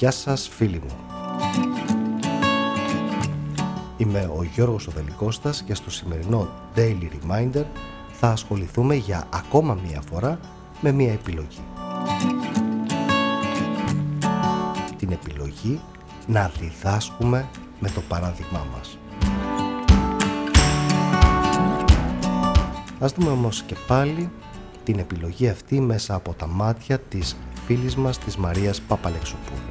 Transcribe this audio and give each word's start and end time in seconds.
Γεια 0.00 0.10
σας 0.10 0.48
φίλοι 0.48 0.80
μου. 0.80 0.96
Είμαι 3.96 4.30
ο 4.36 4.42
Γιώργος 4.42 4.86
Οδελικώστας 4.86 5.62
και 5.62 5.74
στο 5.74 5.90
σημερινό 5.90 6.48
Daily 6.76 7.08
Reminder 7.20 7.64
θα 8.12 8.28
ασχοληθούμε 8.28 8.94
για 8.94 9.28
ακόμα 9.34 9.78
μία 9.86 10.02
φορά 10.10 10.38
με 10.80 10.92
μία 10.92 11.12
επιλογή. 11.12 11.64
Την 14.96 15.12
επιλογή 15.12 15.80
να 16.26 16.50
διδάσκουμε 16.60 17.48
με 17.80 17.90
το 17.90 18.00
παράδειγμά 18.00 18.66
μας. 18.76 18.98
Ας 22.98 23.12
δούμε 23.12 23.30
όμως 23.30 23.62
και 23.62 23.76
πάλι 23.86 24.30
την 24.84 24.98
επιλογή 24.98 25.48
αυτή 25.48 25.80
μέσα 25.80 26.14
από 26.14 26.34
τα 26.34 26.46
μάτια 26.46 26.98
της 26.98 27.36
φίλης 27.66 27.96
μας 27.96 28.18
της 28.18 28.36
Μαρίας 28.36 28.80
Παπαλεξοπούλου. 28.80 29.70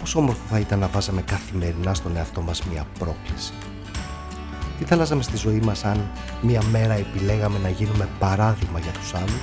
Πόσο 0.00 0.18
όμορφο 0.18 0.40
θα 0.48 0.58
ήταν 0.58 0.78
να 0.78 0.86
βάζαμε 0.86 1.22
καθημερινά 1.22 1.94
στον 1.94 2.16
εαυτό 2.16 2.40
μας 2.40 2.62
μία 2.64 2.86
πρόκληση. 2.98 3.52
Τι 4.78 4.84
θα 4.84 4.94
αλλάζαμε 4.94 5.22
στη 5.22 5.36
ζωή 5.36 5.60
μας 5.60 5.84
αν 5.84 6.10
μία 6.42 6.62
μέρα 6.70 6.94
επιλέγαμε 6.94 7.58
να 7.58 7.68
γίνουμε 7.68 8.08
παράδειγμα 8.18 8.78
για 8.78 8.90
τους 8.90 9.14
άλλους. 9.14 9.42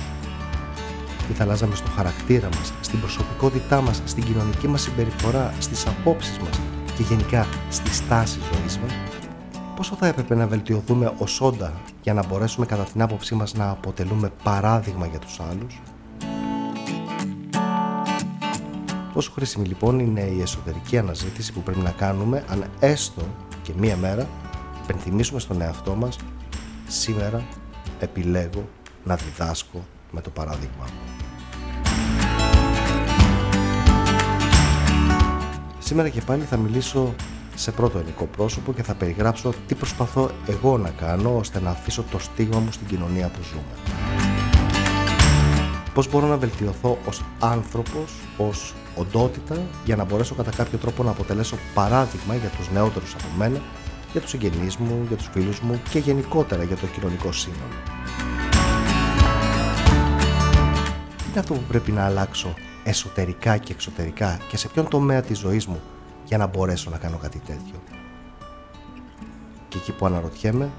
Τι 1.26 1.32
θα 1.32 1.42
αλλάζαμε 1.42 1.74
στο 1.74 1.90
χαρακτήρα 1.96 2.48
μας, 2.56 2.72
στην 2.80 3.00
προσωπικότητά 3.00 3.80
μας, 3.80 4.02
στην 4.04 4.24
κοινωνική 4.24 4.68
μας 4.68 4.82
συμπεριφορά, 4.82 5.54
στις 5.58 5.86
απόψεις 5.86 6.38
μας 6.38 6.60
και 6.96 7.02
γενικά 7.02 7.46
στη 7.68 7.94
στάση 7.94 8.38
ζωής 8.52 8.78
μας 8.78 8.92
πόσο 9.78 9.94
θα 9.94 10.06
έπρεπε 10.06 10.34
να 10.34 10.46
βελτιωθούμε 10.46 11.12
ως 11.18 11.40
όντα 11.40 11.72
για 12.02 12.14
να 12.14 12.26
μπορέσουμε 12.26 12.66
κατά 12.66 12.84
την 12.84 13.02
άποψή 13.02 13.34
μας 13.34 13.54
να 13.54 13.70
αποτελούμε 13.70 14.30
παράδειγμα 14.42 15.06
για 15.06 15.18
τους 15.18 15.40
άλλους. 15.40 15.80
Πόσο 19.18 19.30
χρήσιμη 19.30 19.66
λοιπόν 19.66 19.98
είναι 19.98 20.20
η 20.20 20.40
εσωτερική 20.40 20.98
αναζήτηση 20.98 21.52
που 21.52 21.62
πρέπει 21.62 21.80
να 21.80 21.90
κάνουμε 21.90 22.44
αν 22.48 22.64
έστω 22.80 23.22
και 23.62 23.72
μία 23.76 23.96
μέρα 23.96 24.28
υπενθυμίσουμε 24.82 25.40
στον 25.40 25.60
εαυτό 25.60 25.94
μας 25.94 26.16
σήμερα 26.88 27.46
επιλέγω 27.98 28.68
να 29.04 29.16
διδάσκω 29.16 29.84
με 30.10 30.20
το 30.20 30.30
παράδειγμα 30.30 30.84
Σήμερα 35.78 36.08
και 36.08 36.20
πάλι 36.20 36.42
θα 36.42 36.56
μιλήσω 36.56 37.14
σε 37.54 37.70
πρώτο 37.70 37.98
ελληνικό 37.98 38.24
πρόσωπο 38.24 38.72
και 38.72 38.82
θα 38.82 38.94
περιγράψω 38.94 39.52
τι 39.66 39.74
προσπαθώ 39.74 40.30
εγώ 40.46 40.78
να 40.78 40.90
κάνω 40.90 41.36
ώστε 41.36 41.60
να 41.60 41.70
αφήσω 41.70 42.04
το 42.10 42.18
στίγμα 42.18 42.58
μου 42.58 42.72
στην 42.72 42.86
κοινωνία 42.86 43.28
που 43.28 43.42
ζούμε. 43.42 44.37
Πώς 45.98 46.10
μπορώ 46.10 46.26
να 46.26 46.36
βελτιωθώ 46.36 46.98
ως 47.06 47.22
άνθρωπος, 47.38 48.14
ως 48.36 48.74
οντότητα 48.96 49.62
για 49.84 49.96
να 49.96 50.04
μπορέσω 50.04 50.34
κατά 50.34 50.50
κάποιο 50.50 50.78
τρόπο 50.78 51.02
να 51.02 51.10
αποτελέσω 51.10 51.56
παράδειγμα 51.74 52.34
για 52.34 52.48
τους 52.48 52.70
νεότερους 52.70 53.14
από 53.14 53.24
μένα, 53.38 53.60
για 54.12 54.20
τους 54.20 54.30
συγγενείς 54.30 54.76
μου, 54.76 55.04
για 55.08 55.16
τους 55.16 55.28
φίλους 55.32 55.60
μου 55.60 55.80
και 55.90 55.98
γενικότερα 55.98 56.62
για 56.62 56.76
το 56.76 56.86
κοινωνικό 56.86 57.32
σύνολο. 57.32 57.62
Τι 61.16 61.24
είναι 61.30 61.38
αυτό 61.38 61.54
που 61.54 61.62
πρέπει 61.68 61.92
να 61.92 62.04
αλλάξω 62.04 62.54
εσωτερικά 62.84 63.56
και 63.56 63.72
εξωτερικά 63.72 64.38
και 64.48 64.56
σε 64.56 64.68
ποιον 64.68 64.88
τομέα 64.88 65.20
της 65.22 65.38
ζωής 65.38 65.66
μου 65.66 65.80
για 66.24 66.38
να 66.38 66.46
μπορέσω 66.46 66.90
να 66.90 66.98
κάνω 66.98 67.16
κάτι 67.16 67.38
τέτοιο. 67.38 67.82
Και 69.68 69.78
εκεί 69.78 69.92
που 69.92 70.06
αναρωτιέμαι, 70.06 70.70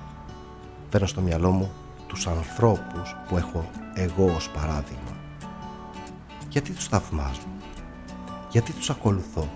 παίρνω 0.90 1.08
στο 1.08 1.22
μυαλό 1.22 1.52
μου 1.52 1.72
τους 2.10 2.28
ανθρώπους 2.28 3.16
που 3.28 3.38
έχω 3.38 3.70
εγώ 3.94 4.34
ως 4.36 4.50
παράδειγμα. 4.50 5.18
Γιατί 6.50 6.72
τους 6.72 6.88
θαυμάζω, 6.88 7.48
γιατί 8.52 8.72
τους 8.72 8.90
ακολουθώ, 8.90 9.50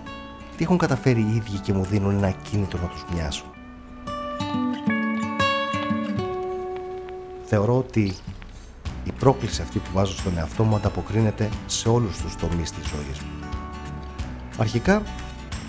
τι 0.56 0.64
έχουν 0.64 0.78
καταφέρει 0.78 1.20
οι 1.20 1.34
ίδιοι 1.34 1.58
και 1.58 1.72
μου 1.72 1.84
δίνουν 1.84 2.16
ένα 2.16 2.30
κίνητρο 2.30 2.80
να 2.82 2.88
τους 2.88 3.04
μοιάσω; 3.14 3.44
Θεωρώ 7.44 7.78
ότι 7.78 8.14
η 9.04 9.12
πρόκληση 9.18 9.62
αυτή 9.62 9.78
που 9.78 9.90
βάζω 9.92 10.12
στον 10.12 10.38
εαυτό 10.38 10.64
μου 10.64 10.76
ανταποκρίνεται 10.76 11.48
σε 11.66 11.88
όλους 11.88 12.16
τους 12.16 12.36
τομείς 12.36 12.70
της 12.72 12.88
ζωής 12.88 13.18
μου. 13.20 13.48
Αρχικά 14.58 15.02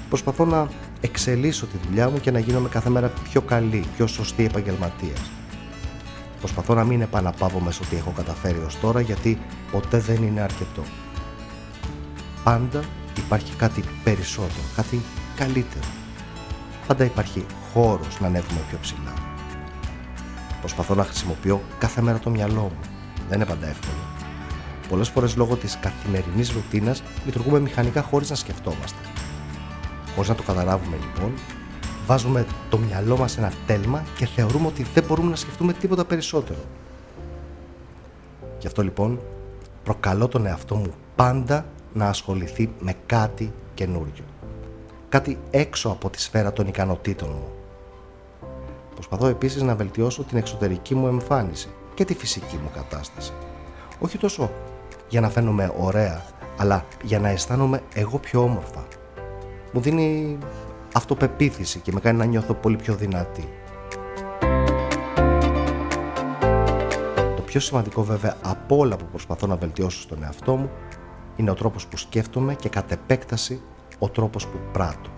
προσπαθώ 0.10 0.46
να 0.46 0.70
εξελίσω 1.02 1.66
τη 1.66 1.78
δουλειά 1.88 2.10
μου 2.10 2.20
και 2.20 2.32
να 2.32 2.40
γίνομαι 2.40 2.70
κάθε 2.70 2.90
μέρα 2.90 3.08
πιο 3.08 3.42
καλή, 3.42 3.86
πιο 3.96 4.08
σωστή 4.08 4.46
επαγγελματίας. 4.46 5.32
Προσπαθώ 6.40 6.74
να 6.74 6.84
μην 6.84 7.02
επαναπάβω 7.02 7.72
σε 7.72 7.84
ό,τι 7.84 7.96
έχω 7.96 8.12
καταφέρει 8.16 8.60
ως 8.66 8.80
τώρα 8.80 9.02
γιατί 9.02 9.42
ποτέ 9.72 10.00
δεν 10.00 10.24
είναι 10.24 10.42
αρκετό. 10.42 10.84
Πάντα 12.44 12.84
υπάρχει 13.18 13.56
κάτι 13.56 13.84
περισσότερο, 14.04 14.66
κάτι 14.76 15.02
καλύτερο. 15.36 15.86
Πάντα 16.88 17.04
υπάρχει 17.04 17.46
χώρος 17.74 18.20
να 18.20 18.28
ανέβουμε 18.28 18.60
πιο 18.70 18.78
ψηλά. 18.82 19.14
Προσπαθώ 20.60 20.96
να 20.96 21.04
χρησιμοποιώ 21.04 21.62
κάθε 21.78 22.02
μέρα 22.02 22.20
το 22.20 22.30
μυαλό 22.30 22.62
μου. 22.62 22.80
Δεν 23.30 23.40
είναι 23.40 23.50
πάντα 23.50 23.68
εύκολο. 23.68 23.98
Πολλές 24.90 25.10
φορές 25.10 25.36
λόγω 25.36 25.56
της 25.56 25.78
καθημερινής 25.80 26.52
ρουτίνας 26.52 27.04
λειτουργούμε 27.26 27.60
μηχανικά 27.60 28.02
χωρίς 28.02 28.30
να 28.30 28.36
σκεφτόμαστε. 28.36 28.98
Χωρίς 30.16 30.30
να 30.30 30.36
το 30.36 30.44
καταλάβουμε 30.44 30.98
λοιπόν, 31.02 31.34
βάζουμε 32.06 32.46
το 32.70 32.78
μυαλό 32.78 33.18
μας 33.18 33.32
σε 33.32 33.40
ένα 33.40 33.52
τέλμα 33.66 34.04
και 34.18 34.26
θεωρούμε 34.26 34.68
ότι 34.68 34.86
δεν 34.94 35.04
μπορούμε 35.08 35.30
να 35.30 35.36
σκεφτούμε 35.36 35.74
τίποτα 35.74 36.06
περισσότερο. 36.06 36.60
Γι' 38.60 38.68
αυτό 38.68 38.84
λοιπόν 38.84 39.20
προκαλώ 39.84 40.28
τον 40.28 40.46
εαυτό 40.46 40.76
μου 40.76 40.94
πάντα 41.16 41.66
να 41.94 42.08
ασχοληθεί 42.08 42.70
με 42.80 42.94
κάτι 43.06 43.54
καινούριο. 43.74 44.24
Κάτι 45.10 45.40
έξω 45.52 45.90
από 45.90 46.10
τη 46.10 46.22
σφαίρα 46.22 46.54
των 46.54 46.68
ικανοτήτων 46.68 47.30
μου. 47.30 47.48
Προσπαθώ 48.94 49.28
επίσης 49.28 49.62
να 49.62 49.76
βελτιώσω 49.76 50.24
την 50.24 50.38
εξωτερική 50.38 50.96
μου 50.96 51.08
εμφάνιση 51.08 51.70
και 51.94 52.06
τη 52.06 52.14
φυσική 52.14 52.56
μου 52.56 52.70
κατάσταση. 52.74 53.32
Όχι 54.00 54.18
τόσο 54.18 54.52
για 55.10 55.22
να 55.22 55.30
φαίνομαι 55.30 55.74
ωραία, 55.80 56.26
αλλά 56.58 56.86
για 57.04 57.20
να 57.20 57.30
αισθάνομαι 57.30 57.82
εγώ 57.94 58.18
πιο 58.18 58.42
όμορφα, 58.42 58.84
μου 59.72 59.82
δίνει 59.82 60.38
αυτοπεποίθηση 60.96 61.80
και 61.80 61.92
με 61.92 62.00
κάνει 62.00 62.18
να 62.18 62.26
νιώθω 62.26 62.54
πολύ 62.54 62.76
πιο 62.76 62.96
δυνατή. 62.96 63.50
Το 67.36 67.42
πιο 67.46 67.60
σημαντικό 67.60 68.04
βέβαια 68.04 68.36
από 68.42 68.78
όλα 68.78 68.96
που 68.96 69.06
προσπαθώ 69.06 69.48
να 69.48 69.56
βελτιώσω 69.56 70.02
στον 70.02 70.24
εαυτό 70.24 70.56
μου 70.56 70.70
είναι 71.36 71.50
ο 71.50 71.54
τρόπος 71.54 71.88
που 71.88 71.98
σκέφτομαι 71.98 72.56
και 72.56 72.70
κατ' 72.70 72.92
επέκταση 72.92 73.62
ο 74.00 74.10
τρόπος 74.10 74.48
που 74.48 74.58
πράττω. 74.72 75.10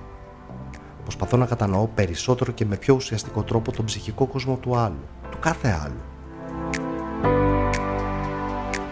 Προσπαθώ 1.04 1.38
να 1.38 1.46
κατανοώ 1.46 1.88
περισσότερο 1.88 2.52
και 2.52 2.66
με 2.66 2.76
πιο 2.76 2.96
ουσιαστικό 2.96 3.44
τρόπο 3.44 3.72
τον 3.72 3.86
ψυχικό 3.86 4.26
κόσμο 4.26 4.56
του 4.56 4.76
άλλου, 4.76 5.08
του 5.32 5.38
κάθε 5.40 5.80
άλλου. 5.84 6.02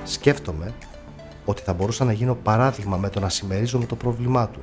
Σκέφτομαι 0.04 0.74
ότι 1.46 1.62
θα 1.62 1.74
μπορούσα 1.74 2.06
να 2.06 2.12
γίνω 2.12 2.36
παράδειγμα 2.36 2.98
με 2.98 3.10
το 3.10 3.20
να 3.20 3.30
συμμερίζομαι 3.30 3.86
το 3.86 3.96
πρόβλημά 3.96 4.48
του 4.48 4.60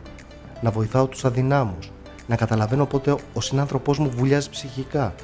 να 0.60 0.70
βοηθάω 0.70 1.06
τους 1.06 1.24
αδυνάμους, 1.24 1.90
να 2.32 2.38
καταλαβαίνω 2.38 2.86
πότε 2.86 3.16
ο 3.34 3.40
συνάνθρωπός 3.40 3.98
μου 3.98 4.10
βουλιάζει 4.10 4.50
ψυχικά, 4.50 5.14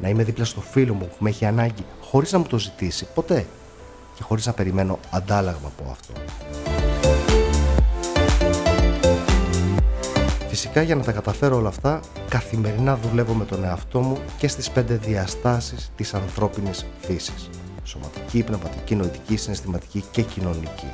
να 0.00 0.08
είμαι 0.08 0.24
δίπλα 0.24 0.44
στο 0.44 0.60
φίλο 0.60 0.94
μου 0.94 1.06
που 1.06 1.16
με 1.18 1.28
έχει 1.28 1.44
ανάγκη 1.44 1.84
χωρίς 2.00 2.32
να 2.32 2.38
μου 2.38 2.44
το 2.44 2.58
ζητήσει 2.58 3.06
ποτέ 3.14 3.46
και 4.14 4.22
χωρίς 4.22 4.46
να 4.46 4.52
περιμένω 4.52 4.98
αντάλλαγμα 5.10 5.72
από 5.78 5.90
αυτό. 5.90 6.12
Φυσικά 10.48 10.82
για 10.82 10.94
να 10.96 11.02
τα 11.02 11.12
καταφέρω 11.12 11.56
όλα 11.56 11.68
αυτά, 11.68 12.00
καθημερινά 12.28 12.96
δουλεύω 12.96 13.34
με 13.34 13.44
τον 13.44 13.64
εαυτό 13.64 14.00
μου 14.00 14.18
και 14.36 14.48
στις 14.48 14.70
πέντε 14.70 14.94
διαστάσεις 14.94 15.92
της 15.96 16.14
ανθρώπινης 16.14 16.86
φύσης. 17.00 17.50
Σωματική, 17.82 18.42
πνευματική, 18.42 18.94
νοητική, 18.94 19.36
συναισθηματική 19.36 20.04
και 20.10 20.22
κοινωνική. 20.22 20.90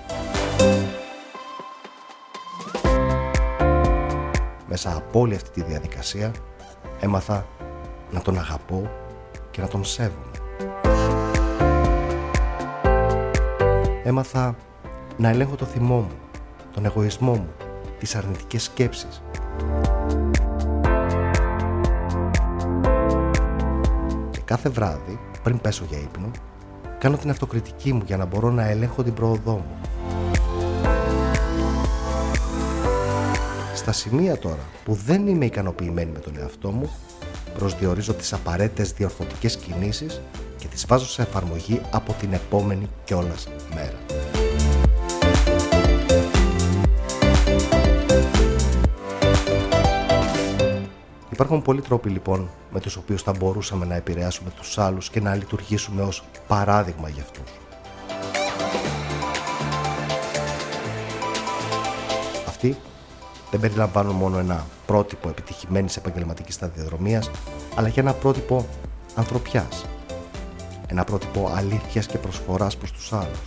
Μέσα 4.68 4.96
από 4.96 5.20
όλη 5.20 5.34
αυτή 5.34 5.50
τη 5.50 5.62
διαδικασία 5.62 6.32
έμαθα 7.00 7.46
να 8.10 8.20
τον 8.20 8.38
αγαπώ 8.38 8.90
και 9.50 9.60
να 9.60 9.68
τον 9.68 9.84
σέβομαι. 9.84 10.30
Έμαθα 14.04 14.56
να 15.16 15.28
ελέγχω 15.28 15.56
το 15.56 15.64
θυμό 15.64 15.96
μου, 15.96 16.16
τον 16.74 16.84
εγωισμό 16.84 17.32
μου, 17.32 17.48
τις 17.98 18.14
αρνητικές 18.14 18.62
σκέψεις. 18.62 19.22
Και 24.30 24.40
κάθε 24.44 24.68
βράδυ, 24.68 25.18
πριν 25.42 25.60
πέσω 25.60 25.84
για 25.88 25.98
ύπνο, 25.98 26.30
κάνω 26.98 27.16
την 27.16 27.30
αυτοκριτική 27.30 27.92
μου 27.92 28.02
για 28.06 28.16
να 28.16 28.24
μπορώ 28.24 28.50
να 28.50 28.68
ελέγχω 28.68 29.02
την 29.02 29.14
πρόοδό 29.14 29.52
μου. 29.52 29.80
Στα 33.78 33.92
σημεία 33.92 34.38
τώρα 34.38 34.68
που 34.84 34.94
δεν 34.94 35.26
είμαι 35.26 35.44
ικανοποιημένη 35.44 36.10
με 36.10 36.18
τον 36.18 36.38
εαυτό 36.38 36.70
μου, 36.70 36.90
προσδιορίζω 37.58 38.14
τις 38.14 38.32
απαραίτητες 38.32 38.92
διορθωτικές 38.92 39.56
κινήσεις 39.56 40.20
και 40.56 40.66
τις 40.66 40.86
βάζω 40.86 41.06
σε 41.06 41.22
εφαρμογή 41.22 41.80
από 41.90 42.12
την 42.12 42.32
επόμενη 42.32 42.88
κιόλας 43.04 43.48
μέρα. 43.74 43.98
Υπάρχουν 51.30 51.62
πολλοί 51.62 51.80
τρόποι 51.80 52.08
λοιπόν 52.08 52.48
με 52.70 52.80
τους 52.80 52.96
οποίους 52.96 53.22
θα 53.22 53.32
μπορούσαμε 53.32 53.84
να 53.84 53.94
επηρεάσουμε 53.94 54.50
τους 54.56 54.78
άλλους 54.78 55.10
και 55.10 55.20
να 55.20 55.34
λειτουργήσουμε 55.34 56.02
ως 56.02 56.24
παράδειγμα 56.46 57.08
για 57.08 57.22
αυτούς. 57.22 57.50
Αυτή 62.46 62.76
δεν 63.50 63.60
περιλαμβάνουν 63.60 64.14
μόνο 64.14 64.38
ένα 64.38 64.66
πρότυπο 64.86 65.28
επιτυχημένης 65.28 65.96
επαγγελματικής 65.96 66.54
σταδιοδρομίας, 66.54 67.30
αλλά 67.74 67.88
και 67.88 68.00
ένα 68.00 68.12
πρότυπο 68.12 68.66
ανθρωπιάς. 69.14 69.84
Ένα 70.86 71.04
πρότυπο 71.04 71.50
αλήθειας 71.54 72.06
και 72.06 72.18
προσφοράς 72.18 72.76
προς 72.76 72.92
τους 72.92 73.12
άλλους. 73.12 73.40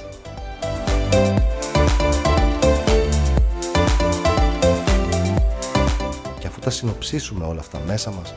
Και 6.40 6.48
αφού 6.48 6.60
τα 6.60 6.70
συνοψίσουμε 6.70 7.46
όλα 7.46 7.60
αυτά 7.60 7.80
μέσα 7.88 8.12
μας, 8.12 8.34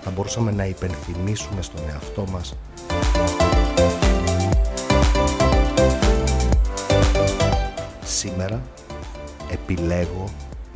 θα 0.00 0.10
μπορούσαμε 0.10 0.50
να 0.52 0.66
υπενθυμίσουμε 0.66 1.62
στον 1.62 1.80
εαυτό 1.88 2.24
μας 2.32 2.56
Σήμερα 8.04 8.62
επιλέγω 9.50 10.24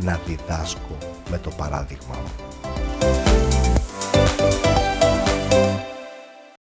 να 0.02 0.20
διδάσκω 0.26 0.96
με 1.30 1.38
το 1.38 1.50
παράδειγμα 1.50 2.14
μου. 2.14 2.49